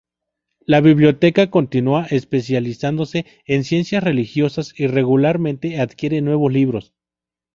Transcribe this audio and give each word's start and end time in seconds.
La 0.65 0.81
biblioteca 0.81 1.51
continúa 1.51 2.07
especializándose 2.07 3.27
en 3.45 3.63
ciencias 3.63 4.03
religiosas 4.03 4.73
y 4.75 4.87
regularmente 4.87 5.79
adquiere 5.79 6.21
nuevos 6.21 6.51
libros. 6.51 6.95